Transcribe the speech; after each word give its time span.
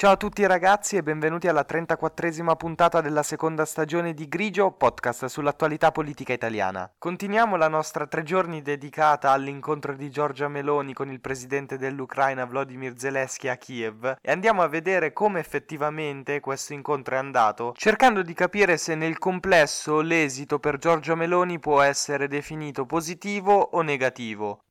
Ciao 0.00 0.12
a 0.12 0.16
tutti 0.16 0.46
ragazzi 0.46 0.96
e 0.96 1.02
benvenuti 1.02 1.46
alla 1.46 1.66
34esima 1.68 2.56
puntata 2.56 3.02
della 3.02 3.22
seconda 3.22 3.66
stagione 3.66 4.14
di 4.14 4.28
Grigio, 4.28 4.70
podcast 4.70 5.26
sull'attualità 5.26 5.92
politica 5.92 6.32
italiana. 6.32 6.90
Continuiamo 6.96 7.56
la 7.56 7.68
nostra 7.68 8.06
tre 8.06 8.22
giorni 8.22 8.62
dedicata 8.62 9.30
all'incontro 9.30 9.94
di 9.94 10.08
Giorgia 10.08 10.48
Meloni 10.48 10.94
con 10.94 11.10
il 11.10 11.20
presidente 11.20 11.76
dell'Ucraina 11.76 12.46
Vladimir 12.46 12.94
Zelensky 12.96 13.48
a 13.48 13.58
Kiev 13.58 14.16
e 14.22 14.32
andiamo 14.32 14.62
a 14.62 14.68
vedere 14.68 15.12
come 15.12 15.38
effettivamente 15.38 16.40
questo 16.40 16.72
incontro 16.72 17.16
è 17.16 17.18
andato, 17.18 17.74
cercando 17.76 18.22
di 18.22 18.32
capire 18.32 18.78
se 18.78 18.94
nel 18.94 19.18
complesso 19.18 20.00
l'esito 20.00 20.58
per 20.58 20.78
Giorgia 20.78 21.14
Meloni 21.14 21.58
può 21.58 21.82
essere 21.82 22.26
definito 22.26 22.86
positivo 22.86 23.52
o 23.52 23.82
negativo. 23.82 24.62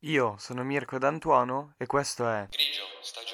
Io 0.00 0.34
sono 0.38 0.64
Mirko 0.64 0.98
D'Antuono 0.98 1.74
e 1.78 1.86
questo 1.86 2.28
è 2.28 2.48
Grigio, 2.50 2.82
stagione 3.00 3.33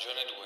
stagione 0.00 0.24
2. 0.24 0.39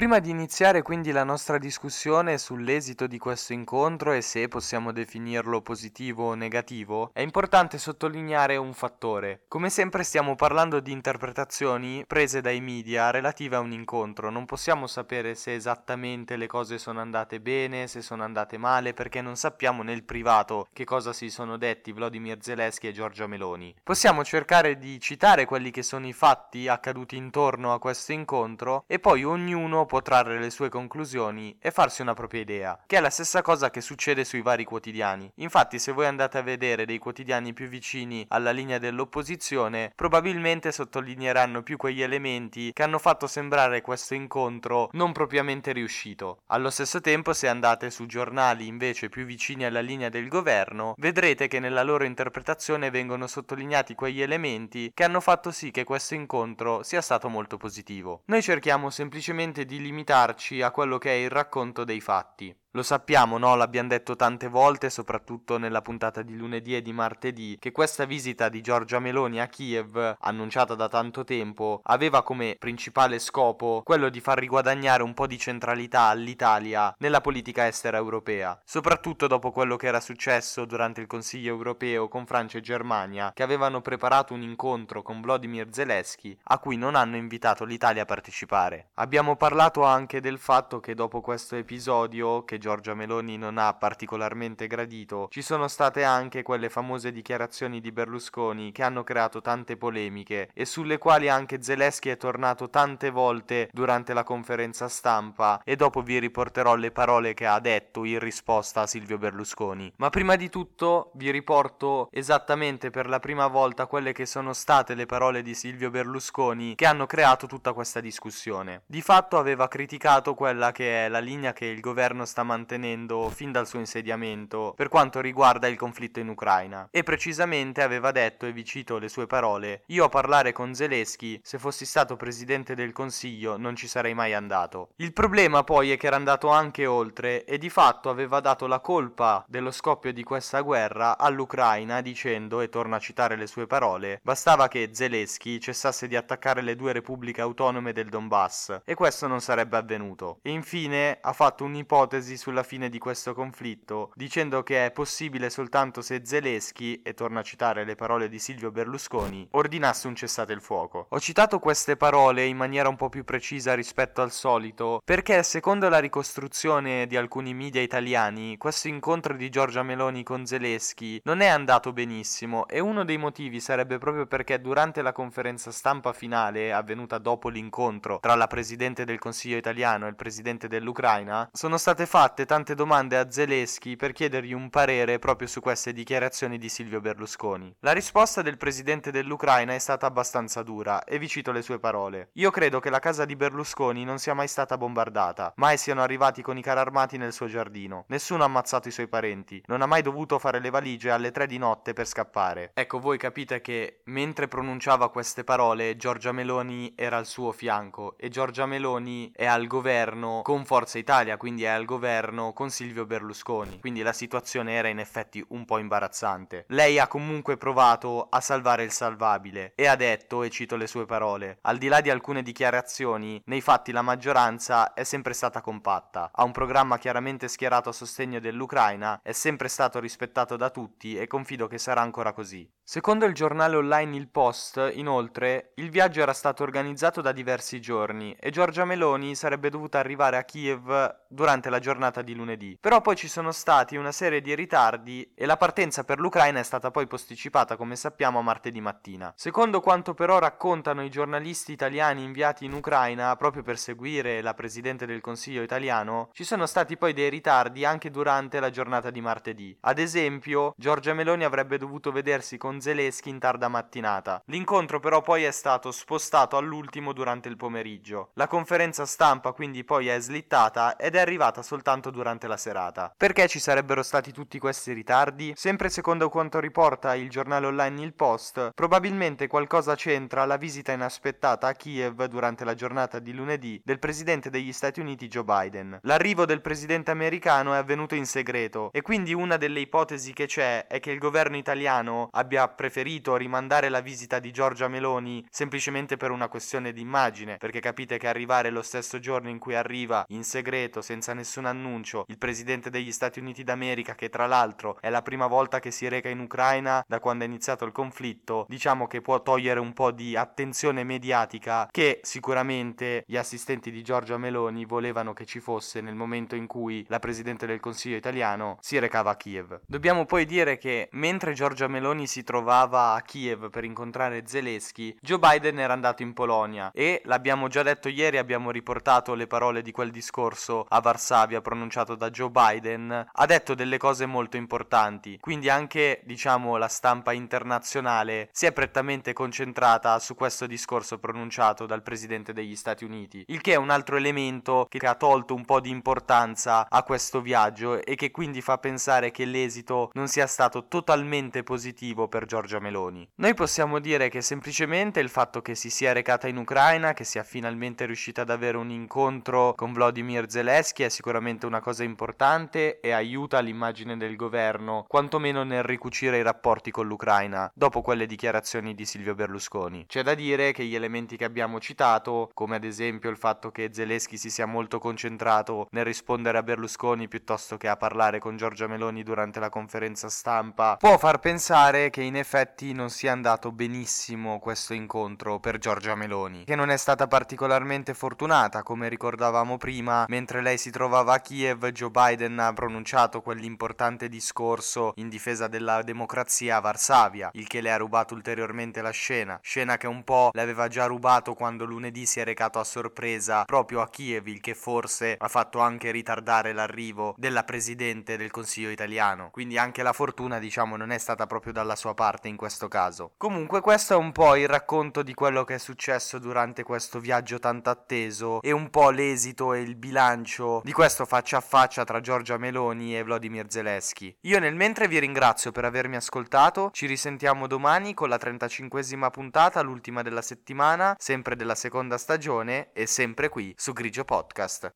Prima 0.00 0.18
di 0.18 0.30
iniziare 0.30 0.80
quindi 0.80 1.12
la 1.12 1.24
nostra 1.24 1.58
discussione 1.58 2.38
sull'esito 2.38 3.06
di 3.06 3.18
questo 3.18 3.52
incontro 3.52 4.12
e 4.12 4.22
se 4.22 4.48
possiamo 4.48 4.92
definirlo 4.92 5.60
positivo 5.60 6.28
o 6.28 6.34
negativo, 6.34 7.10
è 7.12 7.20
importante 7.20 7.76
sottolineare 7.76 8.56
un 8.56 8.72
fattore. 8.72 9.42
Come 9.46 9.68
sempre 9.68 10.02
stiamo 10.02 10.36
parlando 10.36 10.80
di 10.80 10.90
interpretazioni 10.90 12.02
prese 12.06 12.40
dai 12.40 12.62
media 12.62 13.10
relative 13.10 13.56
a 13.56 13.60
un 13.60 13.72
incontro, 13.72 14.30
non 14.30 14.46
possiamo 14.46 14.86
sapere 14.86 15.34
se 15.34 15.52
esattamente 15.52 16.36
le 16.38 16.46
cose 16.46 16.78
sono 16.78 17.00
andate 17.00 17.38
bene, 17.38 17.86
se 17.86 18.00
sono 18.00 18.22
andate 18.22 18.56
male, 18.56 18.94
perché 18.94 19.20
non 19.20 19.36
sappiamo 19.36 19.82
nel 19.82 20.04
privato 20.04 20.68
che 20.72 20.84
cosa 20.84 21.12
si 21.12 21.28
sono 21.28 21.58
detti 21.58 21.92
Vladimir 21.92 22.38
Zelensky 22.40 22.88
e 22.88 22.92
Giorgia 22.92 23.26
Meloni. 23.26 23.74
Possiamo 23.82 24.24
cercare 24.24 24.78
di 24.78 24.98
citare 24.98 25.44
quelli 25.44 25.70
che 25.70 25.82
sono 25.82 26.06
i 26.06 26.14
fatti 26.14 26.68
accaduti 26.68 27.18
intorno 27.18 27.74
a 27.74 27.78
questo 27.78 28.12
incontro 28.12 28.84
e 28.86 28.98
poi 28.98 29.24
ognuno 29.24 29.88
può 29.90 30.02
trarre 30.02 30.38
le 30.38 30.50
sue 30.50 30.68
conclusioni 30.68 31.56
e 31.58 31.72
farsi 31.72 32.00
una 32.00 32.14
propria 32.14 32.42
idea, 32.42 32.80
che 32.86 32.98
è 32.98 33.00
la 33.00 33.10
stessa 33.10 33.42
cosa 33.42 33.70
che 33.70 33.80
succede 33.80 34.24
sui 34.24 34.40
vari 34.40 34.62
quotidiani. 34.62 35.28
Infatti, 35.38 35.80
se 35.80 35.90
voi 35.90 36.06
andate 36.06 36.38
a 36.38 36.42
vedere 36.42 36.84
dei 36.84 36.98
quotidiani 36.98 37.52
più 37.52 37.66
vicini 37.66 38.24
alla 38.28 38.52
linea 38.52 38.78
dell'opposizione, 38.78 39.90
probabilmente 39.96 40.70
sottolineeranno 40.70 41.64
più 41.64 41.76
quegli 41.76 42.02
elementi 42.02 42.70
che 42.72 42.84
hanno 42.84 43.00
fatto 43.00 43.26
sembrare 43.26 43.80
questo 43.80 44.14
incontro 44.14 44.90
non 44.92 45.10
propriamente 45.10 45.72
riuscito. 45.72 46.42
Allo 46.46 46.70
stesso 46.70 47.00
tempo, 47.00 47.32
se 47.32 47.48
andate 47.48 47.90
su 47.90 48.06
giornali 48.06 48.68
invece 48.68 49.08
più 49.08 49.24
vicini 49.24 49.64
alla 49.64 49.80
linea 49.80 50.08
del 50.08 50.28
governo, 50.28 50.94
vedrete 50.98 51.48
che 51.48 51.58
nella 51.58 51.82
loro 51.82 52.04
interpretazione 52.04 52.90
vengono 52.90 53.26
sottolineati 53.26 53.96
quegli 53.96 54.22
elementi 54.22 54.92
che 54.94 55.02
hanno 55.02 55.20
fatto 55.20 55.50
sì 55.50 55.72
che 55.72 55.82
questo 55.82 56.14
incontro 56.14 56.84
sia 56.84 57.00
stato 57.00 57.28
molto 57.28 57.56
positivo. 57.56 58.22
Noi 58.26 58.40
cerchiamo 58.40 58.88
semplicemente 58.90 59.64
di 59.64 59.78
limitarci 59.80 60.62
a 60.62 60.70
quello 60.70 60.98
che 60.98 61.10
è 61.10 61.24
il 61.24 61.30
racconto 61.30 61.84
dei 61.84 62.00
fatti. 62.00 62.54
Lo 62.74 62.84
sappiamo, 62.84 63.36
no? 63.36 63.56
L'abbiamo 63.56 63.88
detto 63.88 64.14
tante 64.14 64.46
volte, 64.46 64.90
soprattutto 64.90 65.58
nella 65.58 65.82
puntata 65.82 66.22
di 66.22 66.36
lunedì 66.36 66.76
e 66.76 66.82
di 66.82 66.92
martedì, 66.92 67.56
che 67.58 67.72
questa 67.72 68.04
visita 68.04 68.48
di 68.48 68.60
Giorgia 68.60 69.00
Meloni 69.00 69.40
a 69.40 69.48
Kiev, 69.48 70.18
annunciata 70.20 70.76
da 70.76 70.86
tanto 70.86 71.24
tempo, 71.24 71.80
aveva 71.82 72.22
come 72.22 72.54
principale 72.56 73.18
scopo 73.18 73.82
quello 73.84 74.08
di 74.08 74.20
far 74.20 74.38
riguadagnare 74.38 75.02
un 75.02 75.14
po' 75.14 75.26
di 75.26 75.36
centralità 75.36 76.02
all'Italia 76.02 76.94
nella 76.98 77.20
politica 77.20 77.66
estera 77.66 77.96
europea, 77.96 78.56
soprattutto 78.64 79.26
dopo 79.26 79.50
quello 79.50 79.74
che 79.74 79.88
era 79.88 79.98
successo 79.98 80.64
durante 80.64 81.00
il 81.00 81.08
Consiglio 81.08 81.52
europeo 81.52 82.06
con 82.06 82.24
Francia 82.24 82.58
e 82.58 82.60
Germania, 82.60 83.32
che 83.34 83.42
avevano 83.42 83.80
preparato 83.80 84.32
un 84.32 84.42
incontro 84.42 85.02
con 85.02 85.20
Vladimir 85.20 85.66
Zelensky 85.72 86.38
a 86.44 86.60
cui 86.60 86.76
non 86.76 86.94
hanno 86.94 87.16
invitato 87.16 87.64
l'Italia 87.64 88.02
a 88.02 88.06
partecipare. 88.06 88.90
Abbiamo 88.94 89.34
parlato 89.34 89.82
anche 89.82 90.20
del 90.20 90.38
fatto 90.38 90.78
che 90.78 90.94
dopo 90.94 91.20
questo 91.20 91.56
episodio, 91.56 92.44
che 92.44 92.58
Giorgia 92.60 92.94
Meloni 92.94 93.36
non 93.36 93.58
ha 93.58 93.74
particolarmente 93.74 94.68
gradito, 94.68 95.26
ci 95.30 95.42
sono 95.42 95.66
state 95.66 96.04
anche 96.04 96.42
quelle 96.42 96.68
famose 96.68 97.10
dichiarazioni 97.10 97.80
di 97.80 97.90
Berlusconi 97.90 98.70
che 98.70 98.84
hanno 98.84 99.02
creato 99.02 99.40
tante 99.40 99.76
polemiche 99.76 100.50
e 100.54 100.64
sulle 100.64 100.98
quali 100.98 101.28
anche 101.28 101.62
Zelensky 101.62 102.10
è 102.10 102.16
tornato 102.16 102.70
tante 102.70 103.10
volte 103.10 103.68
durante 103.72 104.12
la 104.12 104.22
conferenza 104.22 104.88
stampa 104.88 105.60
e 105.64 105.74
dopo 105.74 106.02
vi 106.02 106.18
riporterò 106.18 106.76
le 106.76 106.92
parole 106.92 107.34
che 107.34 107.46
ha 107.46 107.58
detto 107.58 108.04
in 108.04 108.18
risposta 108.18 108.82
a 108.82 108.86
Silvio 108.86 109.18
Berlusconi. 109.18 109.92
Ma 109.96 110.10
prima 110.10 110.36
di 110.36 110.48
tutto 110.48 111.10
vi 111.14 111.30
riporto 111.30 112.08
esattamente 112.12 112.90
per 112.90 113.08
la 113.08 113.18
prima 113.18 113.46
volta 113.46 113.86
quelle 113.86 114.12
che 114.12 114.26
sono 114.26 114.52
state 114.52 114.94
le 114.94 115.06
parole 115.06 115.42
di 115.42 115.54
Silvio 115.54 115.90
Berlusconi 115.90 116.74
che 116.74 116.86
hanno 116.86 117.06
creato 117.06 117.46
tutta 117.46 117.72
questa 117.72 118.00
discussione. 118.00 118.82
Di 118.86 119.00
fatto 119.00 119.38
aveva 119.38 119.66
criticato 119.66 120.34
quella 120.34 120.72
che 120.72 121.06
è 121.06 121.08
la 121.08 121.18
linea 121.18 121.52
che 121.52 121.64
il 121.64 121.80
governo 121.80 122.24
sta 122.24 122.42
mantenendo 122.50 123.30
fin 123.30 123.52
dal 123.52 123.68
suo 123.68 123.78
insediamento 123.78 124.74
per 124.76 124.88
quanto 124.88 125.20
riguarda 125.20 125.68
il 125.68 125.76
conflitto 125.76 126.18
in 126.18 126.28
Ucraina 126.28 126.88
e 126.90 127.04
precisamente 127.04 127.80
aveva 127.80 128.10
detto, 128.10 128.44
e 128.44 128.52
vi 128.52 128.64
cito 128.64 128.98
le 128.98 129.08
sue 129.08 129.28
parole, 129.28 129.82
io 129.86 130.04
a 130.04 130.08
parlare 130.08 130.50
con 130.50 130.74
Zelensky, 130.74 131.38
se 131.44 131.58
fossi 131.58 131.84
stato 131.84 132.16
presidente 132.16 132.74
del 132.74 132.90
Consiglio 132.90 133.56
non 133.56 133.76
ci 133.76 133.86
sarei 133.86 134.14
mai 134.14 134.34
andato. 134.34 134.90
Il 134.96 135.12
problema 135.12 135.62
poi 135.62 135.92
è 135.92 135.96
che 135.96 136.08
era 136.08 136.16
andato 136.16 136.48
anche 136.48 136.86
oltre 136.86 137.44
e 137.44 137.56
di 137.56 137.70
fatto 137.70 138.10
aveva 138.10 138.40
dato 138.40 138.66
la 138.66 138.80
colpa 138.80 139.44
dello 139.46 139.70
scoppio 139.70 140.12
di 140.12 140.24
questa 140.24 140.60
guerra 140.62 141.18
all'Ucraina 141.18 142.00
dicendo, 142.00 142.60
e 142.60 142.68
torno 142.68 142.96
a 142.96 142.98
citare 142.98 143.36
le 143.36 143.46
sue 143.46 143.68
parole, 143.68 144.20
bastava 144.24 144.66
che 144.66 144.90
Zelensky 144.92 145.60
cessasse 145.60 146.08
di 146.08 146.16
attaccare 146.16 146.62
le 146.62 146.74
due 146.74 146.92
repubbliche 146.92 147.42
autonome 147.42 147.92
del 147.92 148.08
Donbass 148.08 148.80
e 148.84 148.94
questo 148.94 149.28
non 149.28 149.40
sarebbe 149.40 149.76
avvenuto. 149.76 150.38
E 150.42 150.50
infine 150.50 151.18
ha 151.20 151.32
fatto 151.32 151.62
un'ipotesi 151.64 152.36
sulla 152.40 152.62
fine 152.62 152.88
di 152.88 152.98
questo 152.98 153.34
conflitto, 153.34 154.12
dicendo 154.14 154.62
che 154.62 154.86
è 154.86 154.90
possibile 154.90 155.50
soltanto 155.50 156.00
se 156.00 156.22
Zelensky, 156.24 157.02
e 157.02 157.12
torno 157.12 157.38
a 157.38 157.42
citare 157.42 157.84
le 157.84 157.94
parole 157.96 158.30
di 158.30 158.38
Silvio 158.38 158.70
Berlusconi, 158.70 159.46
ordinasse 159.50 160.06
un 160.08 160.16
cessate 160.16 160.54
il 160.54 160.62
fuoco. 160.62 161.06
Ho 161.10 161.20
citato 161.20 161.58
queste 161.58 161.98
parole 161.98 162.46
in 162.46 162.56
maniera 162.56 162.88
un 162.88 162.96
po' 162.96 163.10
più 163.10 163.24
precisa 163.24 163.74
rispetto 163.74 164.22
al 164.22 164.32
solito, 164.32 165.02
perché 165.04 165.42
secondo 165.42 165.90
la 165.90 165.98
ricostruzione 165.98 167.06
di 167.06 167.18
alcuni 167.18 167.52
media 167.52 167.82
italiani, 167.82 168.56
questo 168.56 168.88
incontro 168.88 169.34
di 169.34 169.50
Giorgia 169.50 169.82
Meloni 169.82 170.22
con 170.22 170.46
Zelensky 170.46 171.20
non 171.24 171.40
è 171.40 171.46
andato 171.46 171.92
benissimo 171.92 172.66
e 172.68 172.80
uno 172.80 173.04
dei 173.04 173.18
motivi 173.18 173.60
sarebbe 173.60 173.98
proprio 173.98 174.26
perché 174.26 174.62
durante 174.62 175.02
la 175.02 175.12
conferenza 175.12 175.70
stampa 175.70 176.14
finale 176.14 176.72
avvenuta 176.72 177.18
dopo 177.18 177.50
l'incontro 177.50 178.18
tra 178.20 178.34
la 178.34 178.46
Presidente 178.46 179.04
del 179.04 179.18
Consiglio 179.18 179.58
italiano 179.58 180.06
e 180.06 180.08
il 180.08 180.16
Presidente 180.16 180.68
dell'Ucraina, 180.68 181.48
sono 181.52 181.76
state 181.76 182.06
fatte 182.06 182.28
tante 182.34 182.74
domande 182.74 183.18
a 183.18 183.30
Zelensky 183.30 183.96
per 183.96 184.12
chiedergli 184.12 184.52
un 184.52 184.70
parere 184.70 185.18
proprio 185.18 185.46
su 185.48 185.60
queste 185.60 185.92
dichiarazioni 185.92 186.58
di 186.58 186.68
Silvio 186.68 187.00
Berlusconi. 187.00 187.74
La 187.80 187.92
risposta 187.92 188.42
del 188.42 188.56
Presidente 188.56 189.10
dell'Ucraina 189.10 189.74
è 189.74 189.78
stata 189.78 190.06
abbastanza 190.06 190.62
dura 190.62 191.04
e 191.04 191.18
vi 191.18 191.28
cito 191.28 191.52
le 191.52 191.62
sue 191.62 191.78
parole. 191.78 192.30
Io 192.34 192.50
credo 192.50 192.80
che 192.80 192.90
la 192.90 192.98
casa 192.98 193.24
di 193.24 193.36
Berlusconi 193.36 194.04
non 194.04 194.18
sia 194.18 194.34
mai 194.34 194.48
stata 194.48 194.76
bombardata, 194.76 195.52
mai 195.56 195.76
siano 195.76 196.02
arrivati 196.02 196.42
con 196.42 196.56
i 196.56 196.62
carri 196.62 196.80
armati 196.80 197.16
nel 197.16 197.32
suo 197.32 197.46
giardino, 197.46 198.04
nessuno 198.08 198.42
ha 198.42 198.46
ammazzato 198.46 198.88
i 198.88 198.92
suoi 198.92 199.08
parenti, 199.08 199.62
non 199.66 199.82
ha 199.82 199.86
mai 199.86 200.02
dovuto 200.02 200.38
fare 200.38 200.60
le 200.60 200.70
valigie 200.70 201.10
alle 201.10 201.30
tre 201.30 201.46
di 201.46 201.58
notte 201.58 201.92
per 201.92 202.06
scappare. 202.06 202.70
Ecco, 202.74 202.98
voi 202.98 203.18
capite 203.18 203.60
che 203.60 204.00
mentre 204.04 204.48
pronunciava 204.48 205.10
queste 205.10 205.44
parole, 205.44 205.96
Giorgia 205.96 206.32
Meloni 206.32 206.94
era 206.96 207.16
al 207.16 207.26
suo 207.26 207.52
fianco 207.52 208.16
e 208.16 208.28
Giorgia 208.28 208.66
Meloni 208.66 209.32
è 209.34 209.46
al 209.46 209.66
governo 209.66 210.40
con 210.42 210.64
Forza 210.64 210.98
Italia, 210.98 211.36
quindi 211.36 211.64
è 211.64 211.68
al 211.68 211.84
governo 211.84 212.18
con 212.52 212.70
Silvio 212.70 213.06
Berlusconi. 213.06 213.80
Quindi 213.80 214.02
la 214.02 214.12
situazione 214.12 214.74
era 214.74 214.88
in 214.88 214.98
effetti 214.98 215.44
un 215.48 215.64
po' 215.64 215.78
imbarazzante. 215.78 216.64
Lei 216.68 216.98
ha 216.98 217.08
comunque 217.08 217.56
provato 217.56 218.26
a 218.28 218.40
salvare 218.40 218.84
il 218.84 218.90
salvabile 218.90 219.72
e 219.74 219.86
ha 219.86 219.96
detto, 219.96 220.42
e 220.42 220.50
cito 220.50 220.76
le 220.76 220.86
sue 220.86 221.06
parole, 221.06 221.58
al 221.62 221.78
di 221.78 221.88
là 221.88 222.00
di 222.00 222.10
alcune 222.10 222.42
dichiarazioni, 222.42 223.40
nei 223.46 223.60
fatti 223.60 223.92
la 223.92 224.02
maggioranza 224.02 224.92
è 224.92 225.04
sempre 225.04 225.32
stata 225.32 225.60
compatta, 225.60 226.30
ha 226.32 226.44
un 226.44 226.52
programma 226.52 226.98
chiaramente 226.98 227.48
schierato 227.48 227.88
a 227.88 227.92
sostegno 227.92 228.38
dell'Ucraina, 228.38 229.20
è 229.22 229.32
sempre 229.32 229.68
stato 229.68 229.98
rispettato 229.98 230.56
da 230.56 230.70
tutti 230.70 231.16
e 231.16 231.26
confido 231.26 231.66
che 231.66 231.78
sarà 231.78 232.02
ancora 232.02 232.32
così. 232.32 232.70
Secondo 232.90 233.24
il 233.24 233.34
giornale 233.34 233.76
online 233.76 234.16
Il 234.16 234.26
Post, 234.26 234.90
inoltre, 234.94 235.70
il 235.76 235.90
viaggio 235.90 236.22
era 236.22 236.32
stato 236.32 236.64
organizzato 236.64 237.20
da 237.20 237.30
diversi 237.30 237.80
giorni 237.80 238.34
e 238.36 238.50
Giorgia 238.50 238.84
Meloni 238.84 239.36
sarebbe 239.36 239.70
dovuta 239.70 240.00
arrivare 240.00 240.36
a 240.36 240.42
Kiev 240.42 241.18
durante 241.28 241.70
la 241.70 241.78
giornata 241.78 242.20
di 242.20 242.34
lunedì. 242.34 242.76
Però 242.80 243.00
poi 243.00 243.14
ci 243.14 243.28
sono 243.28 243.52
stati 243.52 243.94
una 243.94 244.10
serie 244.10 244.40
di 244.40 244.56
ritardi 244.56 245.34
e 245.36 245.46
la 245.46 245.56
partenza 245.56 246.02
per 246.02 246.18
l'Ucraina 246.18 246.58
è 246.58 246.64
stata 246.64 246.90
poi 246.90 247.06
posticipata, 247.06 247.76
come 247.76 247.94
sappiamo, 247.94 248.40
a 248.40 248.42
martedì 248.42 248.80
mattina. 248.80 249.32
Secondo 249.36 249.80
quanto 249.80 250.12
però 250.12 250.40
raccontano 250.40 251.04
i 251.04 251.10
giornalisti 251.10 251.70
italiani 251.70 252.24
inviati 252.24 252.64
in 252.64 252.72
Ucraina 252.72 253.36
proprio 253.36 253.62
per 253.62 253.78
seguire 253.78 254.42
la 254.42 254.54
Presidente 254.54 255.06
del 255.06 255.20
Consiglio 255.20 255.62
italiano, 255.62 256.30
ci 256.32 256.42
sono 256.42 256.66
stati 256.66 256.96
poi 256.96 257.12
dei 257.12 257.30
ritardi 257.30 257.84
anche 257.84 258.10
durante 258.10 258.58
la 258.58 258.70
giornata 258.70 259.10
di 259.10 259.20
martedì. 259.20 259.78
Ad 259.82 260.00
esempio, 260.00 260.74
Giorgia 260.76 261.14
Meloni 261.14 261.44
avrebbe 261.44 261.78
dovuto 261.78 262.10
vedersi 262.10 262.58
con 262.58 262.78
Zelensky 262.80 263.30
in 263.30 263.38
tarda 263.38 263.68
mattinata. 263.68 264.42
L'incontro 264.46 265.00
però 265.00 265.22
poi 265.22 265.44
è 265.44 265.50
stato 265.50 265.90
spostato 265.90 266.56
all'ultimo 266.56 267.12
durante 267.12 267.48
il 267.48 267.56
pomeriggio. 267.56 268.30
La 268.34 268.46
conferenza 268.46 269.06
stampa 269.06 269.52
quindi 269.52 269.84
poi 269.84 270.08
è 270.08 270.20
slittata 270.20 270.96
ed 270.96 271.14
è 271.14 271.20
arrivata 271.20 271.62
soltanto 271.62 272.10
durante 272.10 272.46
la 272.46 272.56
serata. 272.56 273.12
Perché 273.16 273.48
ci 273.48 273.58
sarebbero 273.58 274.02
stati 274.02 274.32
tutti 274.32 274.58
questi 274.58 274.92
ritardi? 274.92 275.52
Sempre 275.56 275.88
secondo 275.88 276.28
quanto 276.28 276.60
riporta 276.60 277.14
il 277.14 277.30
giornale 277.30 277.66
online 277.66 278.02
Il 278.02 278.14
Post, 278.14 278.72
probabilmente 278.74 279.46
qualcosa 279.46 279.94
c'entra 279.94 280.44
la 280.44 280.56
visita 280.56 280.92
inaspettata 280.92 281.66
a 281.66 281.74
Kiev 281.74 282.24
durante 282.24 282.64
la 282.64 282.74
giornata 282.74 283.18
di 283.18 283.32
lunedì 283.32 283.80
del 283.84 283.98
presidente 283.98 284.50
degli 284.50 284.72
Stati 284.72 285.00
Uniti 285.00 285.28
Joe 285.28 285.44
Biden. 285.44 285.98
L'arrivo 286.02 286.44
del 286.44 286.60
presidente 286.60 287.10
americano 287.10 287.74
è 287.74 287.76
avvenuto 287.76 288.14
in 288.14 288.26
segreto 288.26 288.90
e 288.92 289.02
quindi 289.02 289.34
una 289.34 289.56
delle 289.56 289.80
ipotesi 289.80 290.32
che 290.32 290.46
c'è 290.46 290.86
è 290.86 291.00
che 291.00 291.10
il 291.10 291.18
governo 291.18 291.56
italiano 291.56 292.28
abbia 292.32 292.59
preferito 292.68 293.36
rimandare 293.36 293.88
la 293.88 294.00
visita 294.00 294.38
di 294.38 294.52
Giorgia 294.52 294.88
Meloni 294.88 295.44
semplicemente 295.50 296.16
per 296.16 296.30
una 296.30 296.48
questione 296.48 296.92
di 296.92 297.00
immagine, 297.00 297.56
perché 297.56 297.80
capite 297.80 298.18
che 298.18 298.28
arrivare 298.28 298.70
lo 298.70 298.82
stesso 298.82 299.18
giorno 299.18 299.48
in 299.48 299.58
cui 299.58 299.74
arriva 299.74 300.24
in 300.28 300.44
segreto, 300.44 301.00
senza 301.00 301.32
nessun 301.32 301.64
annuncio, 301.64 302.24
il 302.28 302.38
presidente 302.38 302.90
degli 302.90 303.12
Stati 303.12 303.38
Uniti 303.38 303.64
d'America, 303.64 304.14
che 304.14 304.28
tra 304.28 304.46
l'altro 304.46 304.98
è 305.00 305.10
la 305.10 305.22
prima 305.22 305.46
volta 305.46 305.80
che 305.80 305.90
si 305.90 306.08
reca 306.08 306.28
in 306.28 306.40
Ucraina 306.40 307.04
da 307.06 307.20
quando 307.20 307.44
è 307.44 307.46
iniziato 307.46 307.84
il 307.84 307.92
conflitto, 307.92 308.66
diciamo 308.68 309.06
che 309.06 309.20
può 309.20 309.42
togliere 309.42 309.80
un 309.80 309.92
po' 309.92 310.10
di 310.10 310.36
attenzione 310.36 311.04
mediatica 311.04 311.88
che 311.90 312.20
sicuramente 312.22 313.24
gli 313.26 313.36
assistenti 313.36 313.90
di 313.90 314.02
Giorgia 314.02 314.38
Meloni 314.38 314.84
volevano 314.84 315.32
che 315.32 315.46
ci 315.46 315.60
fosse 315.60 316.00
nel 316.00 316.14
momento 316.14 316.54
in 316.54 316.66
cui 316.66 317.04
la 317.08 317.18
presidente 317.18 317.66
del 317.66 317.80
Consiglio 317.80 318.16
italiano 318.16 318.78
si 318.80 318.98
recava 318.98 319.30
a 319.30 319.36
Kiev. 319.36 319.80
Dobbiamo 319.86 320.24
poi 320.24 320.46
dire 320.46 320.78
che 320.78 321.08
mentre 321.12 321.52
Giorgia 321.52 321.88
Meloni 321.88 322.26
si 322.26 322.42
trovava 322.50 323.12
a 323.12 323.20
Kiev 323.20 323.70
per 323.70 323.84
incontrare 323.84 324.42
Zelensky, 324.44 325.16
Joe 325.20 325.38
Biden 325.38 325.78
era 325.78 325.92
andato 325.92 326.22
in 326.24 326.32
Polonia 326.32 326.90
e 326.92 327.22
l'abbiamo 327.26 327.68
già 327.68 327.84
detto 327.84 328.08
ieri, 328.08 328.38
abbiamo 328.38 328.72
riportato 328.72 329.34
le 329.34 329.46
parole 329.46 329.82
di 329.82 329.92
quel 329.92 330.10
discorso 330.10 330.84
a 330.88 331.00
Varsavia 331.00 331.60
pronunciato 331.60 332.16
da 332.16 332.28
Joe 332.28 332.50
Biden, 332.50 333.28
ha 333.30 333.46
detto 333.46 333.76
delle 333.76 333.98
cose 333.98 334.26
molto 334.26 334.56
importanti, 334.56 335.38
quindi 335.38 335.68
anche 335.68 336.22
diciamo 336.24 336.76
la 336.76 336.88
stampa 336.88 337.30
internazionale 337.30 338.48
si 338.50 338.66
è 338.66 338.72
prettamente 338.72 339.32
concentrata 339.32 340.18
su 340.18 340.34
questo 340.34 340.66
discorso 340.66 341.20
pronunciato 341.20 341.86
dal 341.86 342.02
presidente 342.02 342.52
degli 342.52 342.74
Stati 342.74 343.04
Uniti, 343.04 343.44
il 343.46 343.60
che 343.60 343.74
è 343.74 343.76
un 343.76 343.90
altro 343.90 344.16
elemento 344.16 344.88
che 344.88 344.98
ha 345.06 345.14
tolto 345.14 345.54
un 345.54 345.64
po' 345.64 345.78
di 345.78 345.90
importanza 345.90 346.88
a 346.90 347.04
questo 347.04 347.40
viaggio 347.40 348.02
e 348.02 348.16
che 348.16 348.32
quindi 348.32 348.60
fa 348.60 348.78
pensare 348.78 349.30
che 349.30 349.44
l'esito 349.44 350.10
non 350.14 350.26
sia 350.26 350.48
stato 350.48 350.88
totalmente 350.88 351.62
positivo 351.62 352.26
per 352.26 352.38
Giorgia 352.46 352.78
Meloni. 352.78 353.28
Noi 353.36 353.54
possiamo 353.54 353.98
dire 353.98 354.28
che 354.28 354.40
semplicemente 354.40 355.20
il 355.20 355.28
fatto 355.28 355.62
che 355.62 355.74
si 355.74 355.90
sia 355.90 356.12
recata 356.12 356.48
in 356.48 356.56
Ucraina, 356.56 357.12
che 357.12 357.24
sia 357.24 357.42
finalmente 357.42 358.06
riuscita 358.06 358.42
ad 358.42 358.50
avere 358.50 358.76
un 358.76 358.90
incontro 358.90 359.74
con 359.74 359.92
Vladimir 359.92 360.50
Zelensky 360.50 361.04
è 361.04 361.08
sicuramente 361.08 361.66
una 361.66 361.80
cosa 361.80 362.04
importante 362.04 363.00
e 363.00 363.10
aiuta 363.12 363.60
l'immagine 363.60 364.16
del 364.16 364.36
governo, 364.36 365.04
quantomeno 365.08 365.62
nel 365.62 365.82
ricucire 365.82 366.38
i 366.38 366.42
rapporti 366.42 366.90
con 366.90 367.06
l'Ucraina, 367.06 367.70
dopo 367.74 368.00
quelle 368.00 368.26
dichiarazioni 368.26 368.94
di 368.94 369.04
Silvio 369.04 369.34
Berlusconi. 369.34 370.06
C'è 370.06 370.22
da 370.22 370.34
dire 370.34 370.72
che 370.72 370.84
gli 370.84 370.94
elementi 370.94 371.36
che 371.36 371.44
abbiamo 371.44 371.80
citato, 371.80 372.50
come 372.54 372.76
ad 372.76 372.84
esempio 372.84 373.30
il 373.30 373.36
fatto 373.36 373.70
che 373.70 373.90
Zelensky 373.92 374.36
si 374.36 374.50
sia 374.50 374.66
molto 374.66 374.98
concentrato 374.98 375.88
nel 375.90 376.04
rispondere 376.04 376.58
a 376.58 376.62
Berlusconi 376.62 377.28
piuttosto 377.28 377.76
che 377.76 377.88
a 377.88 377.96
parlare 377.96 378.38
con 378.38 378.56
Giorgia 378.56 378.86
Meloni 378.86 379.22
durante 379.22 379.60
la 379.60 379.68
conferenza 379.68 380.28
stampa, 380.28 380.96
può 380.98 381.18
far 381.18 381.38
pensare 381.38 382.10
che 382.10 382.22
in 382.30 382.36
effetti 382.36 382.92
non 382.92 383.10
sia 383.10 383.32
andato 383.32 383.72
benissimo 383.72 384.60
questo 384.60 384.94
incontro 384.94 385.58
per 385.58 385.78
Giorgia 385.78 386.14
Meloni, 386.14 386.62
che 386.62 386.76
non 386.76 386.88
è 386.88 386.96
stata 386.96 387.26
particolarmente 387.26 388.14
fortunata, 388.14 388.84
come 388.84 389.08
ricordavamo 389.08 389.76
prima, 389.78 390.26
mentre 390.28 390.62
lei 390.62 390.78
si 390.78 390.90
trovava 390.90 391.34
a 391.34 391.40
Kiev, 391.40 391.88
Joe 391.88 392.10
Biden 392.10 392.56
ha 392.60 392.72
pronunciato 392.72 393.40
quell'importante 393.40 394.28
discorso 394.28 395.12
in 395.16 395.28
difesa 395.28 395.66
della 395.66 396.02
democrazia 396.02 396.76
a 396.76 396.80
Varsavia, 396.80 397.50
il 397.54 397.66
che 397.66 397.80
le 397.80 397.90
ha 397.90 397.96
rubato 397.96 398.34
ulteriormente 398.34 399.02
la 399.02 399.10
scena, 399.10 399.58
scena 399.60 399.96
che 399.96 400.06
un 400.06 400.22
po' 400.22 400.50
le 400.52 400.62
aveva 400.62 400.86
già 400.86 401.06
rubato 401.06 401.54
quando 401.54 401.84
lunedì 401.84 402.26
si 402.26 402.38
è 402.38 402.44
recato 402.44 402.78
a 402.78 402.84
sorpresa 402.84 403.64
proprio 403.64 404.02
a 404.02 404.08
Kiev, 404.08 404.46
il 404.46 404.60
che 404.60 404.74
forse 404.74 405.34
ha 405.36 405.48
fatto 405.48 405.80
anche 405.80 406.12
ritardare 406.12 406.72
l'arrivo 406.72 407.34
della 407.36 407.64
presidente 407.64 408.36
del 408.36 408.52
Consiglio 408.52 408.90
italiano. 408.90 409.48
Quindi 409.50 409.78
anche 409.78 410.04
la 410.04 410.12
fortuna, 410.12 410.60
diciamo, 410.60 410.96
non 410.96 411.10
è 411.10 411.18
stata 411.18 411.48
proprio 411.48 411.72
dalla 411.72 411.96
sua 411.96 412.14
parte 412.14 412.18
parte 412.20 412.48
in 412.48 412.56
questo 412.56 412.86
caso. 412.86 413.32
Comunque 413.38 413.80
questo 413.80 414.12
è 414.12 414.16
un 414.16 414.30
po' 414.30 414.54
il 414.54 414.68
racconto 414.68 415.22
di 415.22 415.32
quello 415.32 415.64
che 415.64 415.76
è 415.76 415.78
successo 415.78 416.38
durante 416.38 416.82
questo 416.82 417.18
viaggio 417.18 417.58
tanto 417.58 417.88
atteso 417.88 418.60
e 418.60 418.72
un 418.72 418.90
po' 418.90 419.08
l'esito 419.08 419.72
e 419.72 419.80
il 419.80 419.96
bilancio 419.96 420.82
di 420.84 420.92
questo 420.92 421.24
faccia 421.24 421.56
a 421.56 421.62
faccia 421.62 422.04
tra 422.04 422.20
Giorgia 422.20 422.58
Meloni 422.58 423.16
e 423.16 423.22
Vladimir 423.22 423.70
Zelensky. 423.70 424.36
Io 424.42 424.58
nel 424.58 424.74
mentre 424.74 425.08
vi 425.08 425.18
ringrazio 425.18 425.72
per 425.72 425.86
avermi 425.86 426.16
ascoltato, 426.16 426.90
ci 426.92 427.06
risentiamo 427.06 427.66
domani 427.66 428.12
con 428.12 428.28
la 428.28 428.36
35esima 428.36 429.30
puntata, 429.30 429.80
l'ultima 429.80 430.20
della 430.20 430.42
settimana, 430.42 431.16
sempre 431.18 431.56
della 431.56 431.74
seconda 431.74 432.18
stagione 432.18 432.90
e 432.92 433.06
sempre 433.06 433.48
qui 433.48 433.72
su 433.78 433.94
Grigio 433.94 434.24
Podcast. 434.24 434.92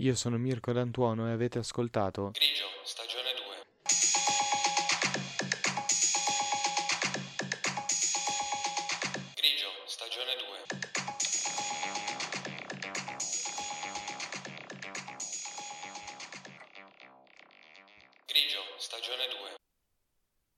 Io 0.00 0.16
sono 0.16 0.38
Mirko 0.38 0.72
D'Antuono 0.72 1.28
e 1.28 1.32
avete 1.32 1.58
ascoltato 1.58 2.32
Grigio, 2.32 2.64
stagione 2.82 3.15